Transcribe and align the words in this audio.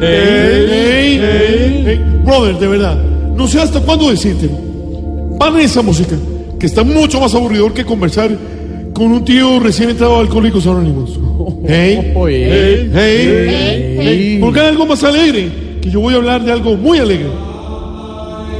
hey, 0.00 1.82
hey. 1.84 2.20
Brother, 2.24 2.58
de 2.58 2.68
verdad, 2.68 2.96
no 3.36 3.46
sé 3.46 3.60
hasta 3.60 3.80
cuándo 3.80 4.10
decirte. 4.10 4.50
Van 5.38 5.58
esa 5.60 5.82
música, 5.82 6.16
que 6.58 6.66
está 6.66 6.82
mucho 6.84 7.20
más 7.20 7.34
aburridor 7.34 7.72
que 7.72 7.84
conversar 7.84 8.30
con 8.92 9.12
un 9.12 9.24
tío 9.24 9.60
recién 9.60 9.90
entrado 9.90 10.16
a 10.16 10.20
Alcohólicos 10.20 10.66
Anónimos. 10.66 11.27
Hey, 11.66 12.12
hey, 12.14 12.90
hey, 12.94 13.96
hey. 14.00 14.38
¿Por 14.40 14.54
qué 14.54 14.60
algo 14.60 14.86
más 14.86 15.02
alegre? 15.02 15.50
Que 15.82 15.90
yo 15.90 16.00
voy 16.00 16.14
a 16.14 16.18
hablar 16.18 16.44
de 16.44 16.52
algo 16.52 16.76
muy 16.76 16.98
alegre. 16.98 17.28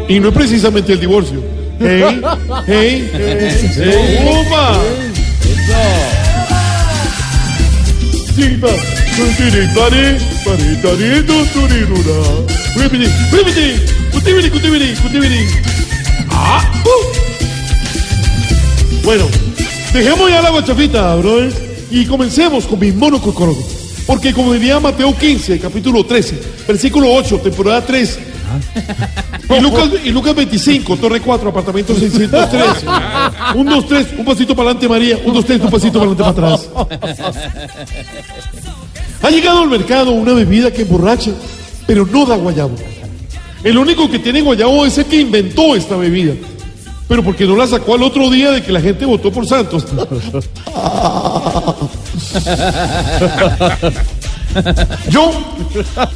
Y 0.08 0.18
no 0.18 0.28
es 0.28 0.34
precisamente 0.34 0.92
el 0.92 1.00
divorcio. 1.00 1.42
Hey, 1.80 2.20
hey, 2.66 3.10
hey. 3.12 4.18
¡Opa! 4.26 4.78
Bueno, 19.04 19.24
dejemos 19.92 20.30
ya 20.30 20.42
la 20.42 20.50
guachafita, 20.50 21.14
brother, 21.16 21.67
y 21.90 22.04
comencemos 22.06 22.66
con 22.66 22.78
mi 22.78 22.92
mono 22.92 23.20
cocoroco. 23.20 23.62
Porque 24.06 24.32
como 24.32 24.54
diría 24.54 24.80
Mateo 24.80 25.16
15, 25.16 25.58
capítulo 25.60 26.04
13, 26.04 26.40
versículo 26.66 27.12
8, 27.12 27.40
temporada 27.40 27.84
3, 27.84 28.18
y 29.50 29.60
Lucas, 29.60 29.90
y 30.04 30.10
Lucas 30.10 30.34
25, 30.34 30.96
Torre 30.96 31.20
4, 31.20 31.50
apartamento 31.50 31.94
613. 31.94 32.86
Un, 33.54 33.66
dos, 33.66 33.86
tres, 33.86 34.06
un 34.16 34.24
pasito 34.24 34.54
para 34.54 34.70
adelante, 34.70 34.88
María. 34.88 35.18
Un, 35.24 35.32
dos, 35.32 35.44
tres, 35.44 35.60
un 35.60 35.70
pasito 35.70 35.98
para 35.98 36.10
adelante, 36.10 36.42
para 36.42 36.54
atrás. 36.54 36.68
Ha 39.22 39.30
llegado 39.30 39.62
al 39.62 39.68
mercado 39.68 40.12
una 40.12 40.32
bebida 40.32 40.70
que 40.70 40.82
emborracha, 40.82 41.32
pero 41.86 42.06
no 42.06 42.26
da 42.26 42.36
guayabo. 42.36 42.74
El 43.64 43.76
único 43.76 44.10
que 44.10 44.18
tiene 44.18 44.40
guayabo 44.40 44.86
es 44.86 44.98
el 44.98 45.06
que 45.06 45.20
inventó 45.20 45.74
esta 45.74 45.96
bebida. 45.96 46.34
Pero 47.08 47.24
porque 47.24 47.46
no 47.46 47.56
la 47.56 47.66
sacó 47.66 47.94
al 47.94 48.02
otro 48.02 48.28
día 48.30 48.50
de 48.50 48.62
que 48.62 48.70
la 48.70 48.82
gente 48.82 49.06
votó 49.06 49.32
por 49.32 49.46
Santos. 49.46 49.86
Yo, 55.10 55.30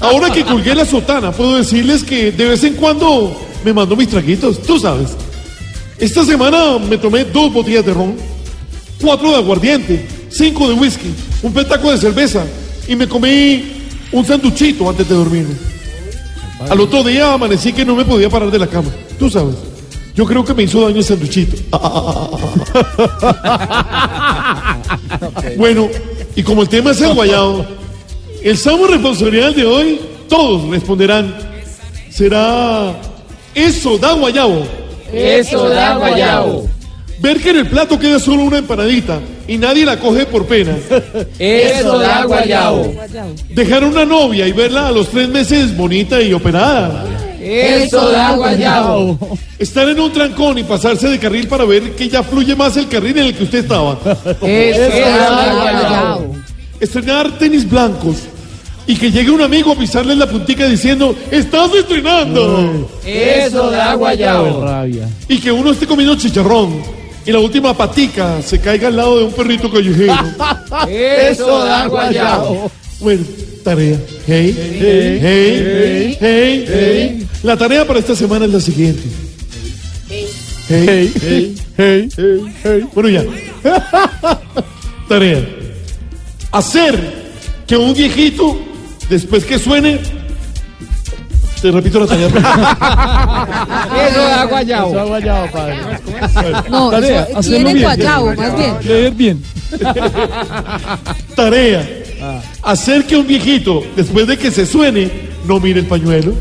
ahora 0.00 0.30
que 0.30 0.44
colgué 0.44 0.74
la 0.74 0.84
sotana, 0.84 1.32
puedo 1.32 1.56
decirles 1.56 2.04
que 2.04 2.30
de 2.32 2.44
vez 2.44 2.62
en 2.64 2.74
cuando 2.74 3.34
me 3.64 3.72
mando 3.72 3.96
mis 3.96 4.08
traguitos, 4.08 4.60
tú 4.62 4.78
sabes. 4.78 5.16
Esta 5.98 6.24
semana 6.24 6.78
me 6.78 6.98
tomé 6.98 7.24
dos 7.24 7.52
botellas 7.52 7.86
de 7.86 7.94
ron, 7.94 8.16
cuatro 9.00 9.30
de 9.30 9.36
aguardiente, 9.36 10.06
cinco 10.30 10.68
de 10.68 10.74
whisky, 10.74 11.14
un 11.42 11.52
petaco 11.52 11.90
de 11.90 11.98
cerveza 11.98 12.44
y 12.88 12.96
me 12.96 13.08
comí 13.08 13.64
un 14.12 14.24
sanduchito 14.24 14.88
antes 14.90 15.08
de 15.08 15.14
dormirme. 15.14 15.54
Al 16.68 16.80
otro 16.80 17.02
día 17.02 17.32
amanecí 17.32 17.72
que 17.72 17.84
no 17.84 17.94
me 17.94 18.04
podía 18.04 18.28
parar 18.28 18.50
de 18.50 18.58
la 18.58 18.66
cama, 18.66 18.90
tú 19.18 19.30
sabes. 19.30 19.71
Yo 20.14 20.26
creo 20.26 20.44
que 20.44 20.54
me 20.54 20.64
hizo 20.64 20.82
daño 20.82 20.98
el 20.98 21.04
sanduchito. 21.04 21.56
Bueno, 25.56 25.88
y 26.34 26.42
como 26.42 26.62
el 26.62 26.68
tema 26.68 26.90
es 26.90 27.00
el 27.00 27.14
guayado, 27.14 27.64
el 28.42 28.56
salmo 28.56 28.86
responsabilidad 28.86 29.54
de 29.54 29.64
hoy, 29.64 30.00
todos 30.28 30.68
responderán. 30.68 31.34
Será 32.10 32.94
eso 33.54 33.98
da 33.98 34.12
guayabo. 34.14 34.64
Eso 35.12 35.68
da 35.68 35.96
guayabo. 35.96 36.68
Ver 37.20 37.40
que 37.40 37.50
en 37.50 37.56
el 37.58 37.68
plato 37.68 37.98
queda 37.98 38.18
solo 38.18 38.42
una 38.42 38.58
empanadita 38.58 39.20
y 39.46 39.58
nadie 39.58 39.84
la 39.84 39.98
coge 39.98 40.26
por 40.26 40.46
pena. 40.46 40.76
Eso 41.38 41.98
da 41.98 42.24
guayabo. 42.24 42.94
Dejar 43.50 43.84
una 43.84 44.04
novia 44.04 44.48
y 44.48 44.52
verla 44.52 44.88
a 44.88 44.92
los 44.92 45.08
tres 45.08 45.28
meses 45.28 45.76
bonita 45.76 46.20
y 46.20 46.32
operada. 46.32 47.04
Eso 47.42 48.10
da 48.10 48.36
guayabo. 48.36 49.18
Estar 49.58 49.88
en 49.88 49.98
un 49.98 50.12
trancón 50.12 50.58
y 50.58 50.64
pasarse 50.64 51.08
de 51.08 51.18
carril 51.18 51.48
para 51.48 51.64
ver 51.64 51.92
que 51.96 52.08
ya 52.08 52.22
fluye 52.22 52.54
más 52.54 52.76
el 52.76 52.88
carril 52.88 53.18
en 53.18 53.26
el 53.26 53.34
que 53.36 53.44
usted 53.44 53.58
estaba. 53.58 53.98
Eso 54.42 55.00
da 55.00 55.54
guayabo. 55.54 56.36
Estrenar 56.80 57.38
tenis 57.38 57.68
blancos 57.68 58.16
y 58.86 58.96
que 58.96 59.10
llegue 59.10 59.30
un 59.30 59.40
amigo 59.42 59.72
a 59.72 59.76
pisarle 59.76 60.12
en 60.12 60.18
la 60.18 60.26
puntica 60.26 60.66
diciendo, 60.66 61.14
estás 61.30 61.72
estrenando. 61.74 62.88
Eso 63.04 63.70
da 63.70 63.94
guayabo. 63.94 64.64
Y 65.28 65.38
que 65.38 65.52
uno 65.52 65.72
esté 65.72 65.86
comiendo 65.86 66.16
chicharrón 66.16 66.82
y 67.24 67.30
la 67.30 67.38
última 67.38 67.76
patica 67.76 68.42
se 68.42 68.60
caiga 68.60 68.88
al 68.88 68.96
lado 68.96 69.18
de 69.18 69.24
un 69.24 69.32
perrito 69.32 69.70
callejero. 69.70 70.14
Eso 70.88 71.64
da 71.64 71.86
guayabo. 71.86 72.70
Bueno, 72.98 73.24
tarea. 73.62 73.98
Hey, 74.26 74.54
hey, 74.56 75.18
hey, 75.22 76.16
hey, 76.20 76.64
hey. 76.68 77.21
La 77.42 77.56
tarea 77.56 77.84
para 77.86 77.98
esta 77.98 78.14
semana 78.14 78.44
es 78.44 78.52
la 78.52 78.60
siguiente. 78.60 79.02
Hey, 80.08 81.12
hey, 81.20 81.54
hey, 81.76 82.08
hey, 82.16 82.54
hey. 82.62 82.84
Bueno, 82.94 83.08
ya. 83.08 83.24
Tarea. 85.08 85.44
Hacer 86.52 87.32
que 87.66 87.76
un 87.76 87.94
viejito, 87.94 88.58
después 89.08 89.44
que 89.44 89.58
suene, 89.58 89.98
te 91.60 91.70
repito 91.72 91.98
la 91.98 92.06
tarea. 92.06 92.28
Eso 94.08 94.20
da 94.20 94.44
guayabo. 94.44 94.90
Está 94.90 95.02
guayado, 95.04 95.50
padre. 95.50 95.76
No, 96.70 96.90
Tarea, 96.90 97.28
eso 97.30 97.40
tiene 97.50 97.74
bien. 97.74 97.84
guayabo, 97.84 98.34
más 98.34 98.56
bien. 98.56 98.74
Leer 98.84 99.12
bien. 99.14 99.42
Tarea. 101.34 101.88
Hacer 102.62 103.04
que 103.04 103.16
un 103.16 103.26
viejito, 103.26 103.82
después 103.96 104.28
de 104.28 104.38
que 104.38 104.50
se 104.52 104.64
suene, 104.64 105.10
no 105.44 105.58
mire 105.58 105.80
el 105.80 105.86
pañuelo. 105.86 106.34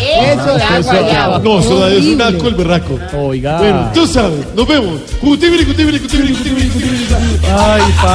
Eso 0.00 0.58
da 0.58 0.80
guayabo. 0.80 1.38
No, 1.40 1.60
eso 1.60 1.78
da- 1.80 1.90
es 1.92 2.04
un 2.04 2.20
asco 2.22 2.48
el 2.48 2.54
berraco. 2.54 2.98
Oiga. 3.16 3.58
Bueno, 3.58 3.90
tú 3.94 4.06
sabes, 4.06 4.44
nos 4.54 4.66
vemos. 4.68 5.00
Cutibiri, 5.20 5.64
cutibiri, 5.64 5.98
cutibiri, 6.00 6.34
cutibiri, 6.34 6.68
cutibiri. 6.68 7.06
Ay, 7.58 7.82
padre. 8.02 8.14